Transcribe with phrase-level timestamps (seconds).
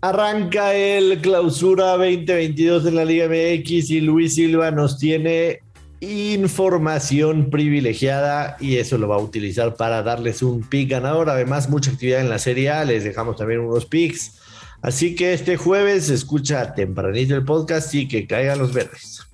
[0.00, 5.60] Arranca el clausura 2022 de la Liga MX y Luis Silva nos tiene
[5.98, 11.28] información privilegiada y eso lo va a utilizar para darles un pick ganador.
[11.30, 14.34] Además, mucha actividad en la Serie A, les dejamos también unos picks.
[14.82, 19.26] Así que este jueves escucha tempranito el podcast y que caigan los verdes.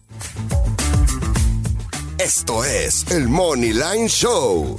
[2.17, 4.79] Esto es el Money Line Show,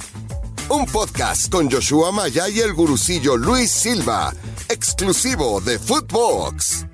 [0.68, 4.34] un podcast con Joshua Maya y el gurucillo Luis Silva
[4.68, 6.86] exclusivo de Footbox.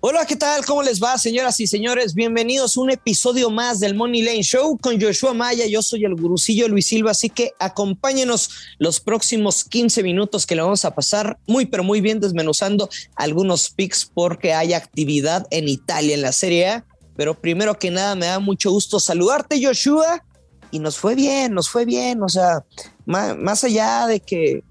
[0.00, 0.64] Hola, ¿qué tal?
[0.64, 2.14] ¿Cómo les va, señoras y señores?
[2.14, 5.66] Bienvenidos a un episodio más del Money Lane Show con Joshua Maya.
[5.66, 10.62] Yo soy el gurucillo Luis Silva, así que acompáñenos los próximos 15 minutos que le
[10.62, 16.14] vamos a pasar muy, pero muy bien desmenuzando algunos picks porque hay actividad en Italia
[16.14, 16.86] en la Serie A.
[17.14, 20.24] Pero primero que nada, me da mucho gusto saludarte, Joshua.
[20.72, 22.22] Y nos fue bien, nos fue bien.
[22.22, 22.64] O sea,
[23.06, 24.64] más, más allá de que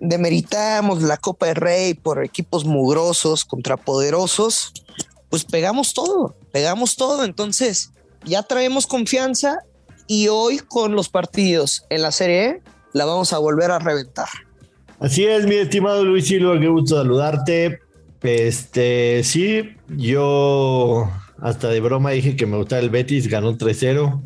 [0.00, 4.72] demeritamos la Copa de Rey por equipos mugrosos contra poderosos,
[5.28, 7.24] pues pegamos todo, pegamos todo.
[7.24, 7.92] Entonces,
[8.24, 9.60] ya traemos confianza
[10.06, 14.28] y hoy con los partidos en la Serie E la vamos a volver a reventar.
[15.00, 17.80] Así es, mi estimado Luis Silva, qué gusto saludarte.
[18.22, 21.08] Este, sí, yo
[21.40, 24.20] hasta de broma dije que me gustaba el Betis, ganó 3-0.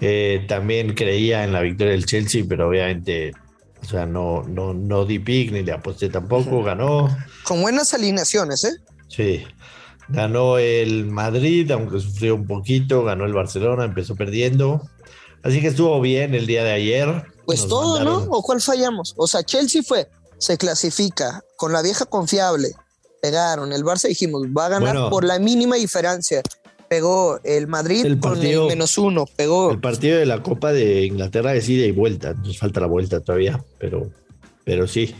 [0.00, 3.32] Eh, también creía en la victoria del Chelsea, pero obviamente
[3.82, 7.08] o sea, no, no, no di pick ni le aposté tampoco, ganó.
[7.44, 8.76] Con buenas alineaciones, ¿eh?
[9.08, 9.44] Sí.
[10.08, 14.82] Ganó el Madrid, aunque sufrió un poquito, ganó el Barcelona, empezó perdiendo.
[15.42, 17.26] Así que estuvo bien el día de ayer.
[17.46, 18.26] Pues todo, ¿no?
[18.30, 19.14] ¿O cuál fallamos?
[19.16, 22.74] O sea, Chelsea fue, se clasifica con la vieja confiable,
[23.22, 23.72] pegaron.
[23.72, 26.42] El Barça dijimos, va a ganar por la mínima diferencia
[26.88, 29.70] pegó el Madrid el partido, con el menos uno, pegó.
[29.70, 33.20] El partido de la Copa de Inglaterra es ida y vuelta, nos falta la vuelta
[33.20, 34.10] todavía, pero,
[34.64, 35.14] pero sí.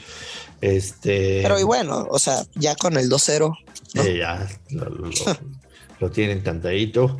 [0.60, 1.40] Este...
[1.42, 3.56] Pero y bueno, o sea, ya con el 2-0.
[4.18, 4.48] ya
[6.00, 7.18] lo, tienen cantadito.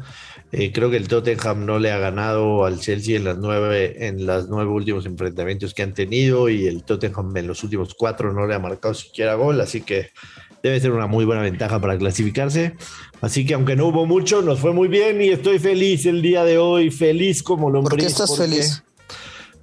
[0.51, 4.25] Eh, creo que el Tottenham no le ha ganado al Chelsea en las nueve, en
[4.25, 8.47] los nueve últimos enfrentamientos que han tenido y el Tottenham en los últimos cuatro no
[8.47, 10.11] le ha marcado siquiera gol, así que
[10.63, 12.75] debe ser una muy buena ventaja para clasificarse.
[13.21, 16.45] Así que aunque no hubo mucho, nos fue muy bien y estoy feliz el día
[16.45, 18.83] de hoy, feliz como lo ¿Por qué estás feliz?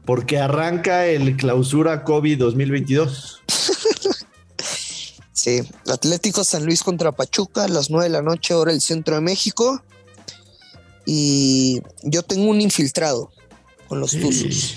[0.06, 3.42] Porque arranca el clausura COVID 2022.
[5.34, 9.16] sí, Atlético San Luis contra Pachuca a las 9 de la noche, ahora el centro
[9.16, 9.82] de México.
[11.06, 13.32] Y yo tengo un infiltrado
[13.88, 14.76] con los Tuzos.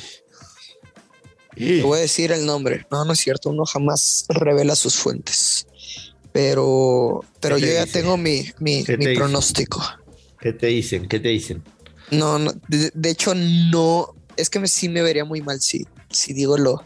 [1.56, 2.86] Te voy a decir el nombre.
[2.90, 5.67] No, no es cierto, uno jamás revela sus fuentes
[6.38, 8.84] pero, pero yo ya tengo mi, mi,
[9.16, 9.82] pronóstico.
[10.40, 11.08] ¿Qué te dicen?
[11.08, 11.64] ¿Qué te dicen?
[12.12, 16.56] No, no de, hecho no, es que sí me vería muy mal si, si digo
[16.56, 16.84] lo,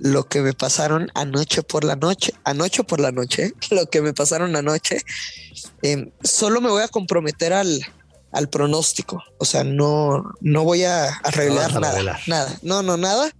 [0.00, 4.12] lo que me pasaron anoche por la noche, anoche por la noche, lo que me
[4.12, 5.00] pasaron anoche,
[5.80, 7.80] em, solo me voy a comprometer al,
[8.32, 13.32] al pronóstico, o sea, no, no voy a, revelar nada, nada, no, no, nada,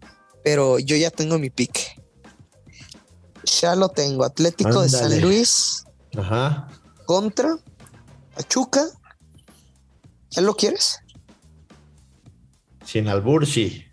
[0.42, 1.93] pero yo ya tengo mi pique.
[3.44, 4.24] Ya lo tengo.
[4.24, 5.84] Atlético de San Luis.
[6.16, 6.68] Ajá.
[7.06, 7.56] Contra
[8.34, 8.86] Pachuca.
[10.30, 11.00] ¿Ya lo quieres?
[12.84, 13.84] Sin albur, sí.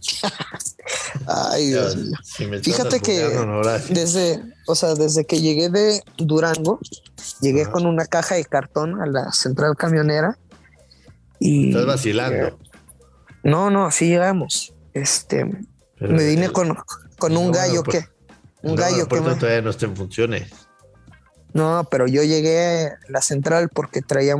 [1.26, 2.16] Ay, Dios mío.
[2.62, 3.28] Fíjate que
[3.90, 6.80] desde, o sea, desde que llegué de Durango,
[7.40, 10.38] llegué con una caja de cartón a la central camionera.
[11.38, 12.58] Y, Estás vacilando.
[13.42, 14.74] no, no, así llegamos.
[14.92, 15.44] Este,
[15.98, 16.76] me vine con,
[17.18, 18.04] con un gallo que
[18.62, 20.50] un gallo que todavía no está en funciones.
[21.52, 24.36] No, pero yo llegué a la central porque traía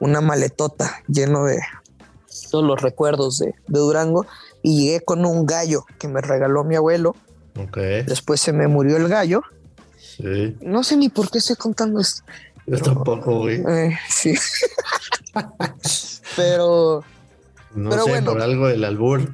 [0.00, 1.60] una maletota lleno de
[2.50, 4.26] todos los recuerdos de, Durango
[4.62, 7.14] y llegué con un gallo que me regaló mi abuelo.
[7.56, 8.02] Okay.
[8.02, 9.42] Después se me murió el gallo.
[9.96, 10.56] Sí.
[10.60, 12.24] No sé ni por qué estoy contando esto.
[12.66, 13.62] Yo tampoco, güey.
[13.68, 14.34] Eh, sí.
[16.36, 17.04] pero.
[17.74, 18.32] No pero sé, bueno.
[18.32, 19.32] por algo del albur.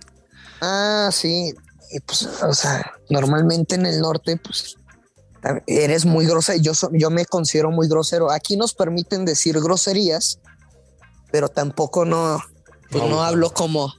[0.60, 1.54] Ah, sí
[1.90, 4.76] y pues, o sea, normalmente en el norte, pues
[5.66, 6.60] eres muy grosero.
[6.60, 8.30] Yo, yo me considero muy grosero.
[8.30, 10.40] Aquí nos permiten decir groserías,
[11.30, 12.40] pero tampoco no,
[12.90, 13.94] pues no, hablo como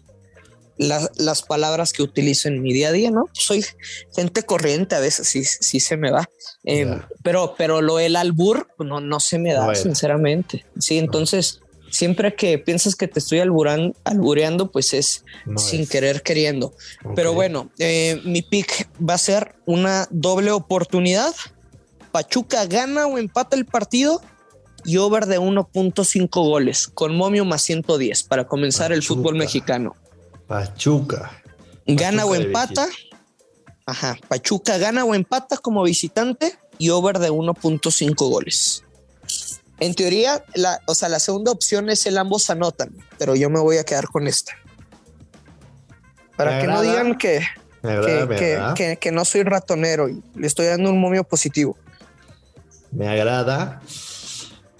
[0.77, 3.25] las palabras que utilizo en mi día a día, ¿no?
[3.33, 3.63] Soy
[4.15, 6.27] gente corriente, a veces sí, sí se me va.
[6.63, 10.65] Em, pero, pero lo del albur no, no se me da, sinceramente.
[10.79, 11.60] Sí, entonces
[11.91, 15.23] siempre que piensas que te estoy albureando, pues es
[15.57, 16.73] sin querer queriendo.
[17.15, 21.33] Pero bueno, eh, mi pick va a ser una doble oportunidad.
[22.11, 24.21] Pachuca gana o empata el partido
[24.83, 29.95] y over de 1.5 goles con momio más 110 para comenzar el fútbol mexicano.
[30.47, 31.41] Pachuca.
[31.85, 32.87] Gana o empata.
[33.85, 38.83] Ajá, Pachuca gana o empata como visitante y over de 1.5 goles.
[39.81, 43.59] En teoría, la, o sea, la segunda opción es el ambos anotan, pero yo me
[43.59, 44.53] voy a quedar con esta.
[46.37, 47.41] Para que no digan que,
[48.75, 51.77] que, que, no soy ratonero y le estoy dando un momio positivo.
[52.91, 53.81] Me agrada.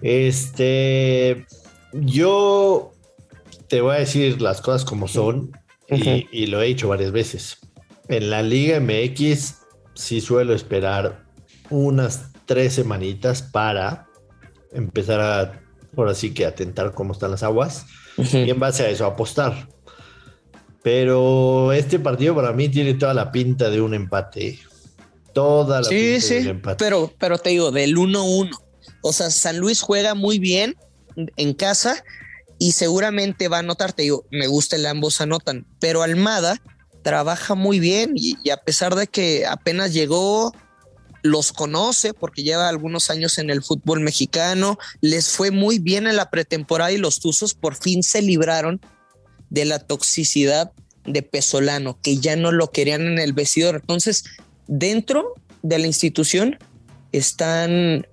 [0.03, 1.47] Este,
[1.93, 2.93] yo
[3.67, 5.51] te voy a decir las cosas como son
[5.87, 7.57] y, lo he dicho varias veces.
[8.07, 9.55] En la Liga MX
[9.95, 11.25] sí suelo esperar
[11.71, 14.10] unas tres semanitas para
[14.71, 15.61] empezar a,
[15.95, 17.85] ahora sí que atentar cómo están las aguas
[18.17, 19.67] y en base a eso apostar.
[20.83, 24.59] Pero este partido para mí tiene toda la pinta de un empate.
[25.33, 26.83] Toda la sí, pinta sí, de un empate.
[26.83, 28.49] Pero, pero te digo, del 1-1.
[29.03, 30.75] O sea, San Luis juega muy bien
[31.35, 32.03] en casa
[32.57, 33.93] y seguramente va a anotar.
[33.93, 36.61] Te digo, me gusta el ambos anotan, pero Almada
[37.03, 40.53] trabaja muy bien y, a pesar de que apenas llegó,
[41.23, 46.15] los conoce porque lleva algunos años en el fútbol mexicano, les fue muy bien en
[46.15, 48.81] la pretemporada y los Tuzos por fin se libraron
[49.49, 50.71] de la toxicidad
[51.05, 53.75] de Pesolano, que ya no lo querían en el vestidor.
[53.75, 54.23] Entonces,
[54.67, 56.57] dentro de la institución
[57.11, 58.07] están,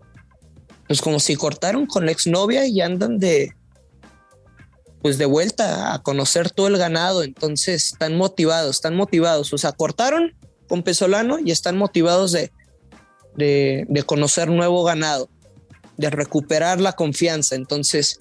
[0.87, 3.55] pues como si cortaron con la exnovia y andan de,
[5.02, 7.22] pues de vuelta a conocer todo el ganado.
[7.22, 9.52] Entonces, están motivados, están motivados.
[9.52, 10.34] O sea, cortaron
[10.66, 12.50] con Pesolano y están motivados de,
[13.38, 15.29] de, conocer nuevo ganado,
[15.96, 17.55] de recuperar la confianza.
[17.55, 18.20] Entonces,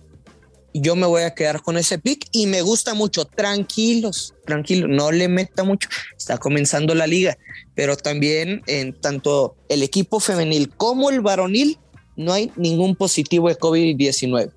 [0.74, 3.26] yo me voy a quedar con ese pick y me gusta mucho.
[3.26, 5.90] Tranquilos, tranquilos, no le meta mucho.
[6.16, 7.38] Está comenzando la liga,
[7.74, 11.80] pero también en tanto el equipo femenil como el varonil
[12.16, 14.52] no hay ningún positivo de COVID-19.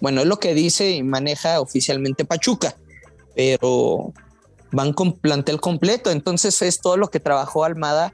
[0.00, 2.76] Bueno, es lo que dice y maneja oficialmente Pachuca,
[3.34, 4.12] pero
[4.72, 6.10] van con plantel completo.
[6.10, 8.12] Entonces es todo lo que trabajó Almada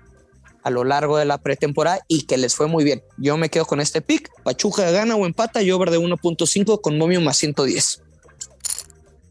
[0.63, 3.03] a lo largo de la pretemporada y que les fue muy bien.
[3.19, 4.31] Yo me quedo con este pick.
[4.43, 8.03] Pachuca gana o empata y over de 1.5 con momio más 110.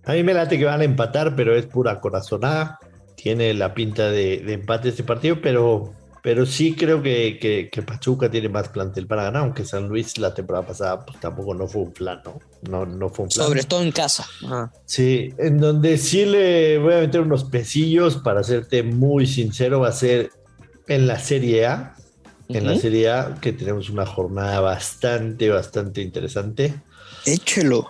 [0.06, 2.80] A mí me late que van a empatar, pero es pura corazonada.
[3.16, 5.94] Tiene la pinta de, empate este partido, pero,
[6.24, 7.38] pero sí creo que,
[7.72, 11.54] que, Pachuca tiene más plantel para ganar, aunque San Luis la temporada pasada pues, tampoco
[11.54, 12.86] no fue un plan, ¿no?
[12.86, 13.48] No, fue un plan.
[13.48, 14.26] Sobre todo en casa.
[14.86, 19.90] Sí, en donde sí le voy a meter unos pesillos, para serte muy sincero, va
[19.90, 20.32] a ser
[20.88, 21.96] en la Serie A.
[22.50, 26.74] En la Serie A, que tenemos una jornada bastante, bastante interesante.
[27.26, 27.90] Échelo.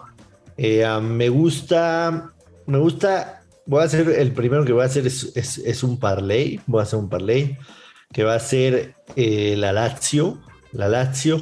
[0.57, 2.31] Eh, me gusta,
[2.67, 6.81] me gusta, voy a hacer, el primero que voy a hacer es, un parlay, voy
[6.81, 7.57] a hacer un parlay,
[8.13, 10.39] que va a ser eh, la Lazio,
[10.71, 11.41] la Lazio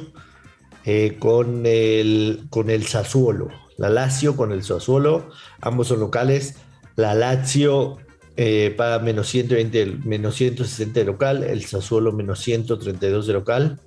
[0.86, 5.28] eh, con, el, con el Sassuolo, la Lazio con el Sassuolo,
[5.60, 6.54] ambos son locales,
[6.96, 7.98] la Lazio
[8.42, 13.80] eh, paga menos 120, menos 160 de local, el Sassuolo menos 132 de local.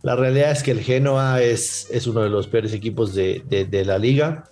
[0.00, 3.98] La realidad es que el Genoa es, es uno de los peores equipos de, la
[3.98, 4.44] liga,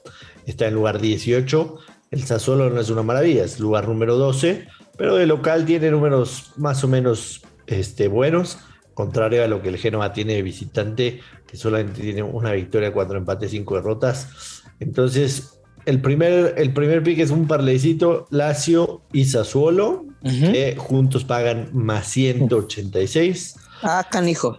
[0.45, 1.79] está en lugar 18,
[2.11, 4.69] el Sassuolo no es una maravilla, es lugar número 12,
[4.99, 8.59] pero de local tiene números más o menos este, buenos,
[8.93, 13.17] contrario a lo que el Genoa tiene de visitante, que solamente tiene una victoria, cuatro
[13.17, 14.65] empates, cinco derrotas.
[14.81, 15.56] Entonces,
[15.87, 22.09] el primer, el primer pick es un parlecito Lazio y Sassuolo, que juntos pagan más
[22.09, 23.55] 186.
[23.83, 24.59] Ah, canijo.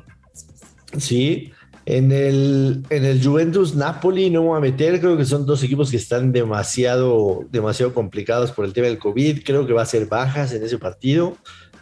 [0.97, 1.51] Sí.
[1.85, 5.91] En el, en el Juventus Napoli no voy a meter, creo que son dos equipos
[5.91, 9.43] que están demasiado, demasiado complicados por el tema del COVID.
[9.43, 11.37] Creo que va a ser bajas en ese partido.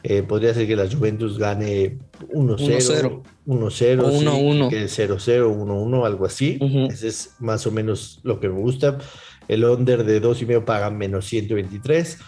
[0.07, 1.97] Eh, podría ser que la Juventus gane
[2.31, 6.59] 1-0, 1-0, 1-1, que 0-0, 1-1, algo así.
[6.91, 8.99] Ese es más o menos lo que me gusta.
[9.47, 12.19] El under de dos y medio paga menos 123.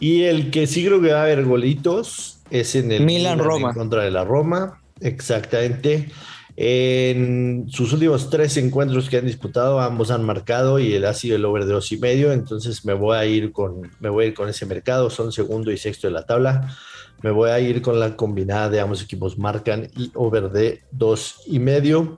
[0.00, 3.72] Y el que sí creo que va a haber golitos es en el Milan, Roma.
[3.74, 4.82] contra de la Roma.
[5.00, 6.10] Exactamente.
[6.58, 11.36] En sus últimos tres encuentros que han disputado, ambos han marcado y él ha sido
[11.36, 12.32] el over de dos y medio.
[12.32, 15.10] Entonces me voy a ir con, me voy a ir con ese mercado.
[15.10, 16.74] Son segundo y sexto de la tabla.
[17.22, 21.40] Me voy a ir con la combinada de ambos equipos marcan y over de dos
[21.46, 22.16] y medio,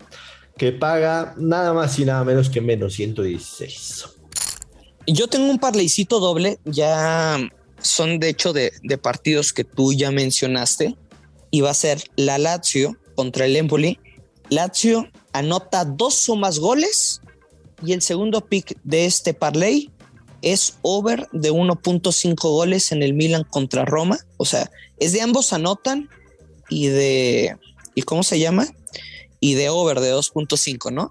[0.56, 4.17] que paga nada más y nada menos que menos 116.
[5.10, 7.38] Yo tengo un parleycito doble, ya
[7.80, 10.96] son de hecho de, partidos que tú ya mencionaste,
[11.50, 13.98] y va a ser la Lazio contra el Empoli.
[14.50, 17.22] Lazio anota dos o más goles
[17.82, 19.90] y el segundo pick de este parlay
[20.42, 24.18] es over de 1.5 goles en el Milan contra Roma.
[24.36, 26.10] O sea, es de ambos anotan
[26.68, 27.56] y de,
[27.94, 28.68] ¿y cómo se llama?
[29.40, 31.10] Y de over de 2.5, ¿no?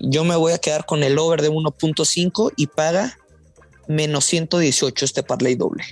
[0.00, 3.18] Yo me voy a quedar con el over de 1.5 y paga
[3.86, 5.84] menos 118 este parlay doble.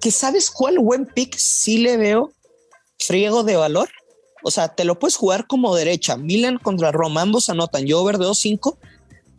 [0.00, 2.32] que, sabes cuál buen pick sí le veo
[2.98, 3.90] friego de valor.
[4.42, 6.16] O sea, te lo puedes jugar como derecha.
[6.16, 7.84] Milan contra Roma, ambos anotan.
[7.84, 8.78] Yo over de 2-5,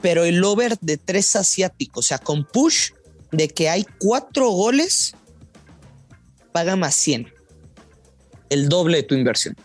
[0.02, 2.06] pero el over de 3 asiáticos.
[2.06, 2.92] O sea, con push
[3.32, 5.16] de que hay cuatro goles,
[6.52, 7.34] paga más 100.
[8.50, 9.56] El doble de tu inversión.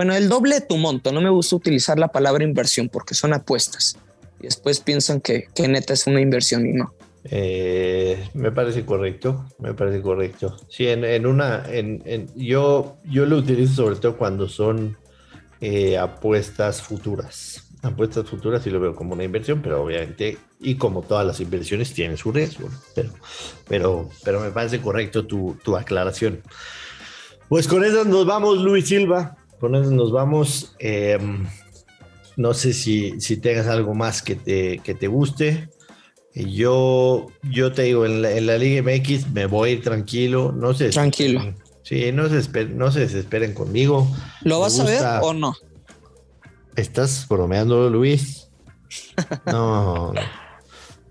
[0.00, 1.12] Bueno, el doble de tu monto.
[1.12, 3.98] No me gusta utilizar la palabra inversión porque son apuestas.
[4.40, 6.94] Y después piensan que, que neta es una inversión y no.
[7.24, 10.56] Eh, me parece correcto, me parece correcto.
[10.70, 14.96] Sí, en, una, en, yo, yo lo utilizo sobre todo cuando son
[15.60, 17.68] eh, apuestas futuras.
[17.82, 21.92] Apuestas futuras sí lo veo como una inversión, pero obviamente, y como todas las inversiones,
[21.92, 22.70] tiene su riesgo.
[22.94, 23.10] Pero,
[23.68, 26.40] pero, pero me parece correcto tu, tu aclaración.
[27.50, 29.36] Pues con eso nos vamos, Luis Silva.
[29.60, 30.74] Con eso nos vamos.
[30.78, 31.46] Em,
[32.36, 35.68] no sé si, si tengas algo más que te, que te guste.
[36.34, 40.90] Yo, yo te digo, en la, Liga MX me voy tranquilo, no sé.
[40.90, 41.54] Tranquilo.
[41.82, 44.08] Sí, no se, no se desesperen conmigo.
[44.42, 45.54] ¿Lo vas a ver o no?
[46.76, 48.48] ¿Estás bromeando, Luis?
[49.46, 50.12] No,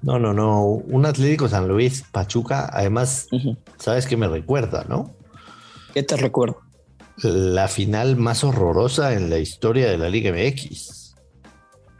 [0.01, 0.63] no, no, no.
[0.63, 3.27] Un Atlético San Luis, Pachuca, además,
[3.77, 5.13] ¿sabes qué me recuerda, no?
[5.93, 6.68] ¿Qué te recuerdo?
[7.21, 11.15] La final más horrorosa en la historia de la Liga MX.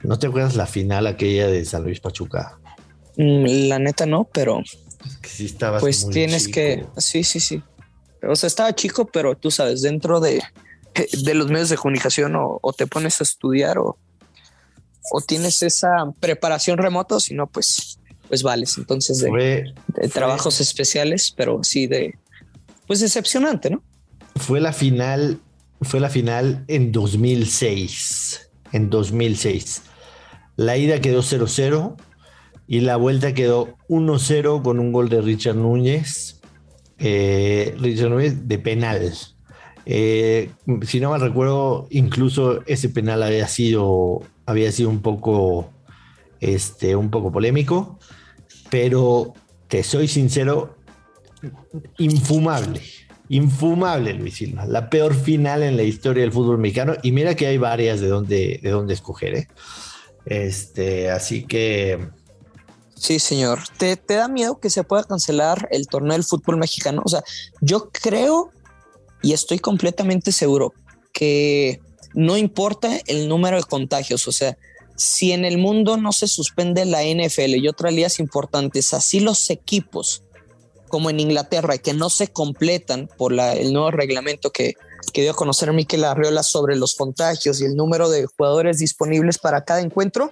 [0.03, 2.57] ¿No te acuerdas la final aquella de San Luis Pachuca?
[3.17, 4.61] Mm, la neta no, pero
[5.23, 7.61] sí pues tienes que, sí, sí, sí.
[8.27, 10.41] O sea, estaba chico, pero tú sabes, dentro de,
[11.23, 13.97] de los medios de comunicación o, te pones a estudiar o,
[15.11, 18.77] o, tienes esa preparación remota, si no, pues, pues vales.
[18.77, 19.73] Entonces, de,
[20.13, 22.17] trabajos especiales, pero sí de,
[22.87, 23.83] pues decepcionante, ¿no?
[24.39, 25.41] Fue la final,
[26.67, 29.83] en 2006, en 2006.
[30.55, 31.95] La ida quedó 0-0
[32.67, 36.39] y la vuelta quedó 1-0 con un gol de Richard Núñez.
[36.97, 39.13] Eh, Richard Núñez de penal.
[39.85, 40.51] Eh,
[40.83, 45.69] si no me recuerdo, incluso ese penal había sido, había sido un poco,
[46.39, 47.99] este, un poco polémico,
[48.69, 49.33] pero
[49.67, 50.77] te soy sincero,
[51.97, 52.81] infumable,
[53.29, 57.47] infumable Luis Silva, la peor final en la historia del fútbol mexicano y mira que
[57.47, 59.47] hay varias de dónde, de escoger, ¿eh?
[60.25, 62.09] este, así que
[62.95, 63.59] Sí, señor.
[63.77, 67.01] ¿Te, ¿Te, da miedo que se pueda cancelar el torneo del fútbol mexicano?
[67.05, 67.23] O sea,
[67.61, 68.51] yo creo
[69.21, 70.73] y estoy completamente seguro
[71.13, 71.79] que
[72.13, 74.27] no importa el número de contagios.
[74.27, 74.57] O sea,
[74.95, 79.49] si en el mundo no se suspende la NFL y otras ligas importantes, así los
[79.49, 80.23] equipos
[80.89, 84.73] como en Inglaterra que no se completan por el nuevo reglamento que,
[85.13, 89.65] dio a conocer Miquel Arriola sobre los contagios y el número de jugadores disponibles para
[89.65, 90.31] cada encuentro,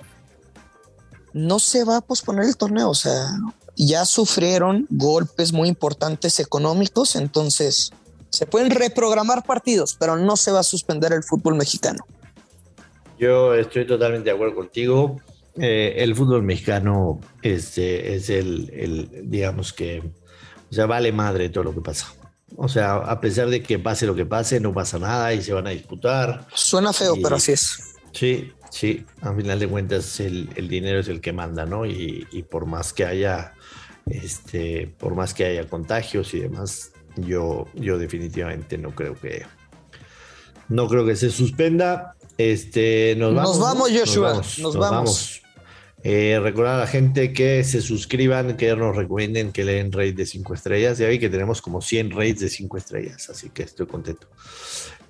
[1.34, 3.28] no se va a posponer el torneo, o sea,
[3.76, 7.92] ya sufrieron golpes muy importantes económicos, entonces
[8.30, 12.06] se pueden reprogramar partidos, pero no se va a suspender el fútbol mexicano.
[13.20, 15.18] Yo estoy totalmente de acuerdo contigo.
[15.56, 20.04] Eh, el fútbol mexicano es, es el, el, digamos que,
[20.70, 22.14] o sea, vale madre todo lo que pasa.
[22.56, 25.54] O sea, a pesar de que pase lo que pase, no pasa nada y se
[25.54, 26.48] van a disputar.
[26.54, 27.96] Suena feo, pero así es.
[28.14, 31.86] Sí, Sí, a final de cuentas el, dinero es el que manda, ¿no?
[31.86, 33.54] Y, por más que haya,
[34.06, 39.46] este, por más que haya contagios y demás, yo, yo definitivamente no creo que,
[40.70, 42.16] no creo que se suspenda.
[42.38, 43.58] Este, nos vamos.
[43.58, 44.42] Nos vamos, Joshua.
[44.60, 45.42] Nos vamos.
[46.04, 50.26] Eh, recordar a la gente que se suscriban, que nos recomienden que leen rate de
[50.26, 50.98] 5 estrellas.
[50.98, 54.28] Ya vi que tenemos como 100 rates de 5 estrellas, así que estoy contento.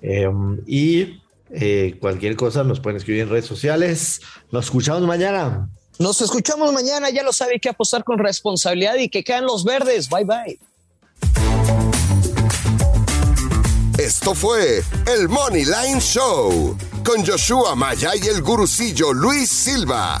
[0.00, 4.20] Em, y eh, cualquier cosa nos pueden escribir en redes sociales.
[4.50, 5.68] Nos escuchamos mañana.
[5.98, 7.10] Nos escuchamos mañana.
[7.10, 10.08] Ya lo sabe, que apostar con responsabilidad y que quedan los verdes.
[10.08, 10.58] Bye bye.
[13.98, 20.20] Esto fue el Money Line Show con Joshua Maya y el gurucillo Luis Silva,